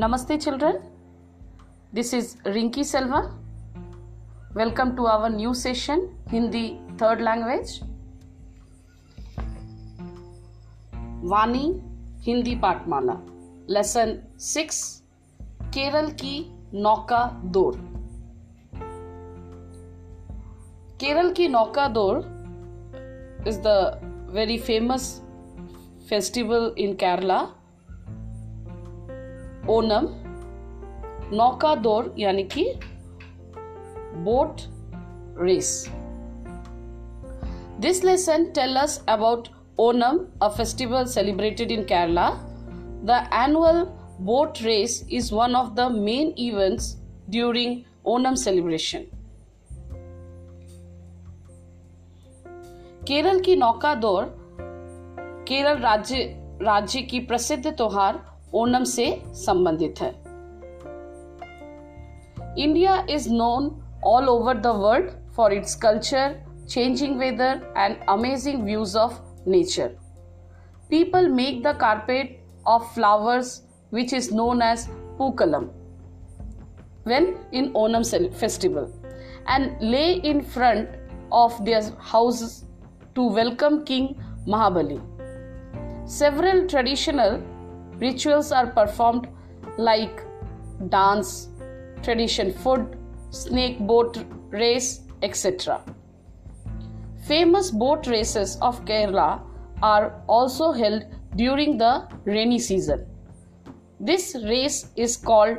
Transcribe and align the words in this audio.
नमस्ते 0.00 0.36
children. 0.36 0.78
This 1.94 2.14
is 2.14 2.36
Rinki 2.46 2.84
Selva. 2.84 3.18
Welcome 4.56 4.90
to 4.90 5.04
our 5.04 5.30
new 5.30 5.54
session 5.54 6.06
Hindi 6.28 6.80
third 7.02 7.20
language 7.20 7.80
Vani, 11.30 11.82
Hindi 12.22 12.54
पाठमाला। 12.54 13.14
Lesson 13.70 14.18
six 14.38 15.02
Kerala 15.64 16.10
की 16.10 16.54
नौका 16.74 17.42
दौड़। 17.44 17.74
केरल 21.00 21.32
की 21.32 21.48
नौका 21.48 21.88
दौड़ 21.88 22.18
is 23.48 23.60
the 23.60 24.00
very 24.30 24.58
famous 24.58 25.22
festival 26.10 26.74
in 26.78 26.94
Kerala 26.94 27.48
Onam 29.68 30.06
नौका 31.36 31.74
दौड़ 31.74 32.06
यानी 32.18 32.42
कि 32.44 32.64
boat 34.24 34.60
race. 35.40 35.86
This 37.80 38.04
lesson 38.04 38.44
tell 38.44 38.76
us 38.76 39.04
about 39.08 39.48
Onam 39.78 40.18
a 40.42 40.48
festival 40.48 41.04
celebrated 41.04 41.70
in 41.70 41.82
Kerala 41.82 42.30
the 43.04 43.20
annual 43.34 43.84
boat 44.20 44.62
race 44.62 45.08
is 45.12 45.34
one 45.34 45.54
of 45.56 45.74
the 45.74 45.80
main 45.80 46.34
events 46.38 46.96
during 47.30 47.80
Onam 48.06 48.34
celebration 48.34 49.06
Kerala 53.06 53.40
की 53.40 53.56
नौका 53.56 53.94
दौड़ 53.94 54.24
केरल 55.48 55.78
राज्य 55.78 56.24
राज्य 56.62 57.02
की 57.02 57.20
प्रसिद्ध 57.20 57.66
त्योहार 57.66 58.29
ओणम 58.53 58.83
से 58.93 59.09
संबंधित 59.45 60.01
है 60.01 60.13
India 62.63 63.05
is 63.09 63.27
known 63.31 63.69
all 64.07 64.29
over 64.29 64.57
the 64.57 64.67
world 64.81 65.09
for 65.35 65.53
its 65.53 65.75
culture 65.85 66.43
changing 66.67 67.17
weather 67.17 67.61
and 67.75 67.97
amazing 68.07 68.65
views 68.65 68.95
of 68.95 69.19
nature. 69.45 69.91
People 70.89 71.29
make 71.29 71.63
the 71.63 71.73
carpet 71.73 72.39
of 72.65 72.91
flowers 72.93 73.61
which 73.89 74.13
is 74.13 74.31
known 74.31 74.61
as 74.61 74.87
Pookalam 75.17 75.69
when 77.03 77.37
in 77.51 77.71
Onam 77.73 78.03
festival 78.33 78.91
and 79.47 79.79
lay 79.79 80.13
in 80.13 80.41
front 80.41 80.89
of 81.31 81.63
their 81.65 81.81
houses 81.99 82.65
to 83.13 83.23
welcome 83.23 83.85
King 83.85 84.19
Mahabali. 84.47 84.99
Several 86.07 86.67
traditional 86.67 87.41
rituals 88.00 88.52
are 88.52 88.66
performed 88.66 89.28
like 89.78 90.22
dance, 90.88 91.48
tradition 92.02 92.52
food, 92.52 92.96
snake 93.30 93.78
boat 93.80 94.18
race, 94.50 95.02
etc. 95.22 95.82
Famous 97.26 97.70
boat 97.70 98.06
races 98.06 98.56
of 98.62 98.84
Kerala 98.84 99.42
are 99.82 100.22
also 100.26 100.72
held 100.72 101.04
during 101.36 101.78
the 101.78 102.08
rainy 102.24 102.58
season. 102.58 103.06
This 104.00 104.34
race 104.44 104.90
is 104.96 105.16
called 105.16 105.58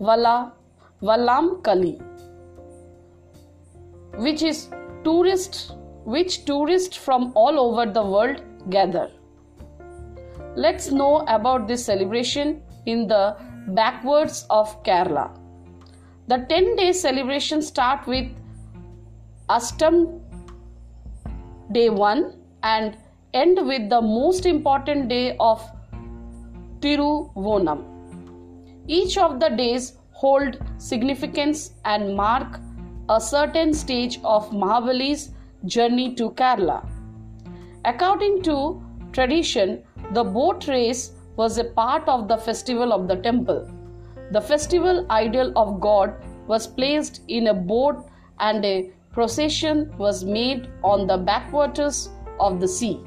Vala 0.00 0.52
Vallam 1.02 1.62
Kali, 1.62 2.00
which 4.16 4.42
is 4.42 4.68
tourists 5.04 5.72
which 6.04 6.44
tourists 6.44 6.96
from 6.96 7.32
all 7.34 7.58
over 7.58 7.90
the 7.90 8.02
world 8.02 8.42
gather. 8.70 9.10
Let's 10.56 10.92
know 10.92 11.24
about 11.26 11.66
this 11.66 11.84
celebration 11.84 12.62
in 12.86 13.08
the 13.08 13.36
backwards 13.68 14.46
of 14.50 14.82
Kerala. 14.84 15.36
The 16.28 16.46
10 16.48 16.76
day 16.76 16.92
celebration 16.92 17.60
start 17.60 18.06
with 18.06 18.28
Atham 19.50 20.20
day 21.72 21.90
1 21.90 22.36
and 22.62 22.96
end 23.34 23.66
with 23.66 23.90
the 23.90 24.00
most 24.00 24.46
important 24.46 25.08
day 25.08 25.36
of 25.40 25.60
Tiruvonam. 26.78 27.82
Each 28.86 29.18
of 29.18 29.40
the 29.40 29.48
days 29.48 29.98
hold 30.12 30.58
significance 30.78 31.72
and 31.84 32.14
mark 32.16 32.60
a 33.08 33.20
certain 33.20 33.74
stage 33.74 34.20
of 34.22 34.50
Mahabali's 34.50 35.30
journey 35.64 36.14
to 36.14 36.30
Kerala. 36.30 36.86
According 37.84 38.42
to 38.42 38.80
tradition, 39.12 39.82
the 40.12 40.24
boat 40.24 40.68
race 40.68 41.12
was 41.36 41.58
a 41.58 41.64
part 41.64 42.08
of 42.08 42.28
the 42.28 42.36
festival 42.36 42.92
of 42.92 43.08
the 43.08 43.16
temple. 43.16 43.68
The 44.30 44.40
festival 44.40 45.06
idol 45.10 45.52
of 45.56 45.80
God 45.80 46.14
was 46.46 46.66
placed 46.66 47.22
in 47.28 47.48
a 47.48 47.54
boat 47.54 48.06
and 48.38 48.64
a 48.64 48.90
procession 49.12 49.92
was 49.96 50.24
made 50.24 50.68
on 50.82 51.06
the 51.06 51.16
backwaters 51.16 52.10
of 52.40 52.60
the 52.60 52.68
sea. 52.68 53.00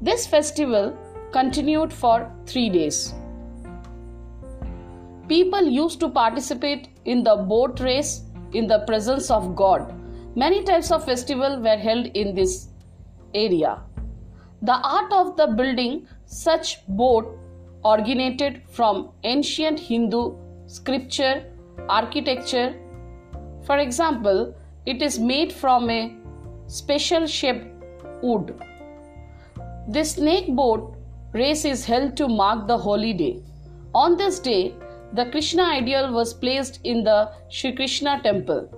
This 0.00 0.26
festival 0.26 0.96
continued 1.32 1.92
for 1.92 2.32
three 2.46 2.70
days. 2.70 3.14
People 5.28 5.62
used 5.62 6.00
to 6.00 6.08
participate 6.08 6.88
in 7.04 7.22
the 7.22 7.36
boat 7.36 7.78
race 7.80 8.22
in 8.52 8.66
the 8.66 8.80
presence 8.80 9.30
of 9.30 9.54
God. 9.54 9.94
Many 10.34 10.64
types 10.64 10.90
of 10.90 11.04
festivals 11.04 11.60
were 11.60 11.76
held 11.76 12.06
in 12.06 12.34
this 12.34 12.68
area. 13.34 13.82
The 14.62 14.74
art 14.74 15.12
of 15.12 15.36
the 15.36 15.46
building 15.46 16.06
such 16.26 16.86
boat 16.86 17.38
originated 17.84 18.62
from 18.68 19.10
ancient 19.24 19.80
Hindu 19.80 20.36
scripture, 20.66 21.44
architecture. 21.88 22.74
For 23.64 23.78
example, 23.78 24.54
it 24.84 25.00
is 25.00 25.18
made 25.18 25.52
from 25.52 25.88
a 25.88 26.14
special 26.66 27.26
shaped 27.26 27.66
wood. 28.22 28.54
The 29.88 30.04
snake 30.04 30.54
boat 30.54 30.94
race 31.32 31.64
is 31.64 31.84
held 31.84 32.16
to 32.18 32.28
mark 32.28 32.68
the 32.68 32.76
holy 32.76 33.14
day. 33.14 33.42
On 33.94 34.16
this 34.16 34.38
day, 34.38 34.74
the 35.14 35.26
Krishna 35.30 35.62
ideal 35.62 36.12
was 36.12 36.34
placed 36.34 36.80
in 36.84 37.02
the 37.02 37.32
Sri 37.48 37.72
Krishna 37.72 38.20
temple. 38.22 38.68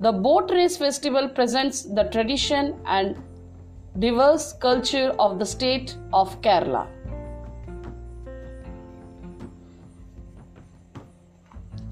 The 0.00 0.12
boat 0.12 0.50
race 0.50 0.76
festival 0.76 1.28
presents 1.28 1.82
the 1.82 2.04
tradition 2.04 2.74
and 2.86 3.16
diverse 3.98 4.52
culture 4.52 5.14
of 5.18 5.38
the 5.38 5.46
state 5.46 5.96
of 6.12 6.40
Kerala. 6.40 6.86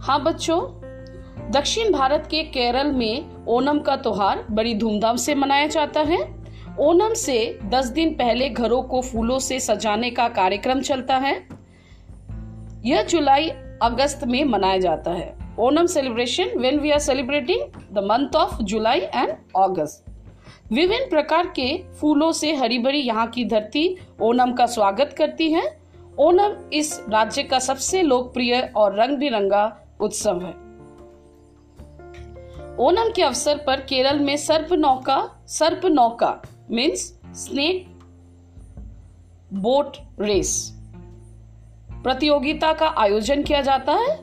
हाँ 0.02 0.22
बच्चों, 0.24 0.60
दक्षिण 1.50 1.92
भारत 1.92 2.28
के 2.30 2.42
केरल 2.42 2.92
में 2.92 3.46
ओणम 3.46 3.78
का 3.78 3.96
त्योहार 3.96 4.46
बड़ी 4.50 4.74
धूमधाम 4.74 5.16
से 5.16 5.34
मनाया 5.34 5.66
जाता 5.66 6.00
है। 6.00 6.18
ओणम 6.80 7.14
से 7.14 7.58
10 7.64 7.86
दिन 7.86 8.14
पहले 8.14 8.48
घरों 8.48 8.82
को 8.82 9.00
फूलों 9.02 9.38
से 9.38 9.60
सजाने 9.60 10.10
का 10.10 10.28
कार्यक्रम 10.28 10.80
चलता 10.80 11.16
है। 11.16 11.48
यह 12.84 13.02
जुलाई 13.02 13.48
अगस्त 13.82 14.24
में 14.24 14.44
मनाया 14.44 14.78
जाता 14.78 15.10
है। 15.10 15.36
Onam 15.58 15.86
celebration 15.86 16.58
when 16.58 16.80
we 16.80 16.90
are 16.90 16.98
celebrating 16.98 17.60
the 17.92 17.98
month 17.98 18.36
of 18.36 18.62
July 18.62 19.00
and 19.00 19.36
August 19.56 20.04
विभिन्न 20.72 21.08
प्रकार 21.10 21.46
के 21.46 21.82
फूलों 21.92 22.32
से 22.32 22.54
हरी 22.54 22.78
भरी 22.78 22.98
यहाँ 22.98 23.26
की 23.26 23.44
धरती 23.44 23.96
ओणम 24.22 24.52
का 24.52 24.66
स्वागत 24.66 25.14
करती 25.18 25.50
है। 25.52 25.62
ओणम 26.18 26.70
इस 26.72 27.02
राज्य 27.08 27.42
का 27.42 27.58
सबसे 27.58 28.02
लोकप्रिय 28.02 28.72
और 28.76 28.94
रंग 28.94 29.18
बिरंगा 29.18 29.64
उत्सव 30.00 30.40
है। 30.42 30.52
ओणम 32.76 33.12
के 33.16 33.22
अवसर 33.22 33.56
पर 33.56 33.80
केरल 33.80 34.18
में 34.18 34.36
सर्प 34.36 34.72
नौका 34.72 35.30
सर्प 35.48 35.86
नौका 35.86 36.42
मीन्स 36.70 37.06
स्नेक 37.34 37.86
बोट 39.52 39.96
रेस 40.20 40.72
प्रतियोगिता 42.04 42.72
का 42.72 42.94
आयोजन 42.98 43.42
किया 43.42 43.60
जाता 43.60 43.92
है। 43.92 44.18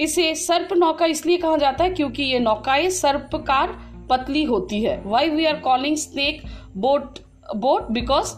इसे 0.00 0.34
सर्प 0.34 0.72
नौका 0.72 1.06
इसलिए 1.06 1.36
कहा 1.36 1.56
जाता 1.56 1.84
है 1.84 1.90
क्योंकि 1.90 2.22
ये 2.22 2.38
नौकाएँ 2.38 2.90
सर्पकार 2.90 3.78
पतली 4.10 4.42
होती 4.44 4.82
है। 4.82 5.02
Why 5.06 5.28
we 5.30 5.44
are 5.46 5.60
calling 5.60 5.96
snake 5.96 6.42
boat 6.76 7.18
boat 7.56 7.90
because 7.90 8.34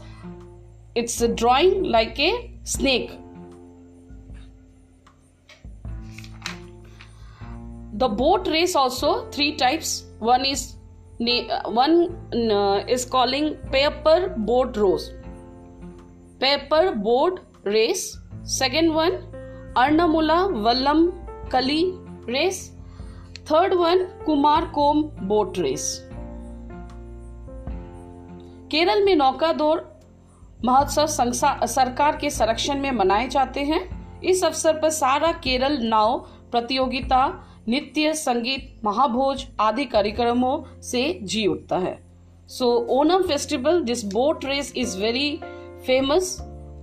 it's 0.98 1.22
drawing 1.24 1.86
like 1.86 2.20
a 2.20 2.32
snake 2.66 3.10
the 7.94 8.04
boat 8.18 8.48
race 8.48 8.76
also 8.76 9.12
three 9.34 9.50
types 9.52 10.02
one 10.22 10.44
is 10.46 10.66
one 11.68 12.86
is 12.90 13.08
calling 13.10 13.50
paper 13.72 14.28
boat 14.38 14.78
rose 14.78 15.08
paper 16.40 16.94
boat 16.94 17.40
race 17.66 18.00
second 18.58 18.92
one 18.92 19.10
Aranmula 19.76 20.42
Vallam 20.44 21.06
Kali 21.52 21.82
race 22.28 22.75
third 23.50 23.72
one 23.72 24.02
Kumarakom 24.66 25.02
boat 25.22 25.58
race 25.58 25.84
Kerala 28.70 29.04
में 29.04 29.14
नौका 29.16 29.52
दौड़ 29.52 29.80
महोत्सव 30.64 31.06
सरकार 31.66 32.16
के 32.16 32.30
संरक्षण 32.30 32.80
में 32.80 32.90
मनाए 32.90 33.28
जाते 33.28 33.60
हैं। 33.60 33.80
इस 34.22 34.44
अवसर 34.44 34.80
पर 34.80 34.90
सारा 34.90 35.32
केरल 35.32 35.78
नाव, 35.82 36.18
प्रतियोगिता, 36.50 37.26
नृत्य, 37.68 38.14
संगीत, 38.14 38.80
महाभोज 38.84 39.46
आदि 39.60 39.84
कार्यक्रमों 39.84 40.80
से 40.82 41.18
जी 41.22 41.46
उठता 41.46 41.78
है। 41.78 41.98
So 42.48 42.74
Onam 42.90 43.22
festival 43.22 43.82
this 43.82 44.04
boat 44.04 44.44
race 44.44 44.72
is 44.76 44.98
very 44.98 45.36
famous 45.86 46.36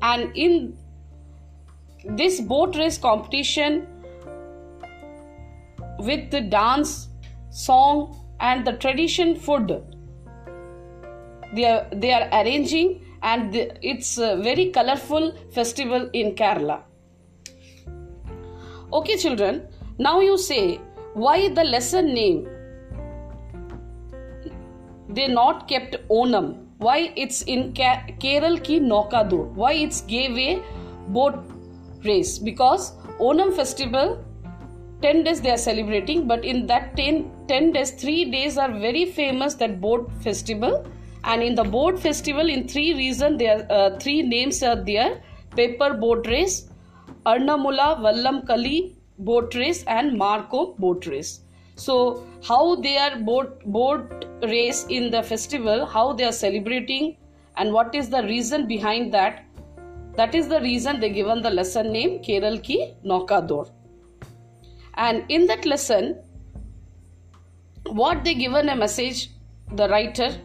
and 0.03 0.33
in 0.37 0.73
this 2.11 2.41
boat 2.47 2.77
race 2.77 2.97
competition 2.97 3.81
with 6.03 6.31
the 6.31 6.41
dance, 6.41 7.09
song, 7.49 8.19
and 8.39 8.65
the 8.65 8.73
tradition 8.73 9.35
food. 9.35 9.71
They 11.55 11.65
are, 11.65 11.87
they 11.91 12.13
are 12.13 12.27
arranging, 12.31 13.05
and 13.21 13.55
it's 13.81 14.17
a 14.17 14.37
very 14.37 14.71
colorful 14.71 15.33
festival 15.51 16.09
in 16.13 16.35
Kerala. 16.35 16.81
Okay, 18.91 19.17
children, 19.17 19.67
now 19.97 20.19
you 20.19 20.37
say 20.37 20.79
why 21.13 21.49
the 21.49 21.63
lesson 21.63 22.13
name 22.13 22.47
they 25.09 25.27
not 25.27 25.67
kept 25.67 25.95
Onam. 26.09 26.65
Why 26.77 27.13
it's 27.15 27.43
in 27.43 27.73
Kerala 27.73 28.63
ki 28.63 28.79
Nokadu. 28.79 29.53
Why 29.53 29.73
it's 29.73 30.01
gave 30.01 30.37
a 30.37 30.61
boat 31.07 31.35
race 32.03 32.39
because 32.39 32.95
Onam 33.19 33.55
festival 33.55 34.25
10 35.03 35.23
days 35.25 35.39
they 35.41 35.51
are 35.51 35.63
celebrating 35.69 36.27
but 36.27 36.45
in 36.45 36.65
that 36.67 36.95
10, 36.95 37.29
10 37.47 37.71
days 37.73 37.91
3 37.91 38.31
days 38.35 38.57
are 38.57 38.71
very 38.71 39.05
famous 39.05 39.53
that 39.55 39.81
boat 39.81 40.11
festival. 40.21 40.85
And 41.25 41.43
in 41.43 41.55
the 41.55 41.63
boat 41.63 41.99
festival 41.99 42.49
in 42.49 42.67
three 42.67 42.93
reason 42.93 43.37
there 43.37 43.65
uh, 43.69 43.97
three 43.97 44.21
names 44.21 44.61
are 44.61 44.75
there. 44.75 45.21
Paper 45.55 45.93
boat 45.93 46.27
race 46.27 46.69
arnamula 47.25 47.87
vallam 48.05 48.45
kali 48.45 48.95
boat 49.19 49.55
race 49.55 49.83
and 49.87 50.17
marco 50.17 50.73
boat 50.85 51.05
race. 51.05 51.41
So 51.75 52.25
how 52.47 52.75
they 52.75 52.97
are 52.97 53.15
boat 53.17 53.63
boat 53.65 54.25
race 54.55 54.85
in 54.89 55.11
the 55.11 55.23
festival 55.23 55.85
how 55.85 56.11
they 56.13 56.25
are 56.31 56.37
celebrating 56.45 57.15
and 57.57 57.71
what 57.71 57.95
is 57.95 58.09
the 58.09 58.23
reason 58.23 58.67
behind 58.67 59.13
that? 59.13 59.45
That 60.17 60.35
is 60.35 60.49
the 60.49 60.59
reason 60.61 60.99
they 60.99 61.09
given 61.09 61.41
the 61.41 61.49
lesson 61.49 61.93
name 61.93 62.19
keral 62.27 62.61
ki 62.67 62.81
naukador 63.13 63.63
and 64.95 65.23
in 65.29 65.47
that 65.47 65.65
lesson 65.65 66.15
what 67.85 68.23
they 68.23 68.33
given 68.33 68.69
a 68.69 68.75
message 68.75 69.29
the 69.73 69.87
writer 69.89 70.35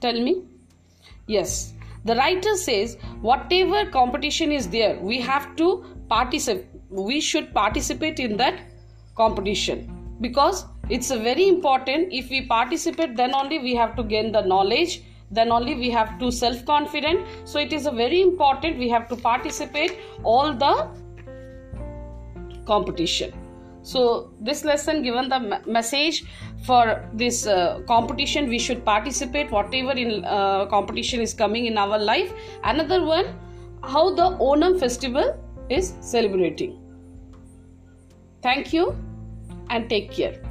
tell 0.00 0.20
me? 0.20 0.44
Yes. 1.26 1.72
The 2.04 2.14
writer 2.14 2.54
says 2.56 2.96
whatever 3.20 3.90
competition 3.90 4.52
is 4.52 4.68
there 4.68 4.98
we 5.00 5.20
have 5.20 5.56
to 5.56 5.84
participate 6.08 6.66
we 6.88 7.20
should 7.20 7.52
participate 7.52 8.20
in 8.20 8.36
that 8.36 8.60
competition. 9.16 9.92
Because 10.20 10.64
it's 10.88 11.10
a 11.10 11.18
very 11.18 11.48
important 11.48 12.12
if 12.12 12.30
we 12.30 12.42
participate 12.46 13.16
then 13.16 13.34
only 13.34 13.58
we 13.58 13.74
have 13.74 13.96
to 13.96 14.04
gain 14.04 14.30
the 14.30 14.42
knowledge 14.42 15.02
then 15.30 15.50
only 15.50 15.74
we 15.74 15.90
have 15.90 16.18
to 16.20 16.30
self 16.30 16.64
confident 16.64 17.26
so 17.44 17.58
it 17.58 17.72
is 17.72 17.86
a 17.86 17.90
very 17.90 18.22
important 18.22 18.78
we 18.78 18.88
have 18.88 19.08
to 19.08 19.16
participate 19.16 19.98
all 20.22 20.52
the 20.52 20.88
competition. 22.66 23.32
So 23.82 24.32
this 24.40 24.64
lesson 24.64 25.02
given 25.02 25.28
the 25.28 25.60
message 25.66 26.24
for 26.64 27.08
this 27.14 27.46
uh, 27.46 27.82
competition 27.86 28.48
we 28.48 28.58
should 28.58 28.84
participate 28.84 29.50
whatever 29.50 29.92
in 29.92 30.24
uh, 30.24 30.66
competition 30.66 31.20
is 31.20 31.34
coming 31.34 31.66
in 31.66 31.78
our 31.78 31.98
life. 31.98 32.32
Another 32.64 33.04
one 33.04 33.26
how 33.82 34.14
the 34.14 34.30
onam 34.50 34.78
festival 34.80 35.40
is 35.70 35.94
celebrating. 36.00 36.78
Thank 38.42 38.72
you 38.72 38.96
and 39.70 39.88
take 39.88 40.10
care 40.10 40.45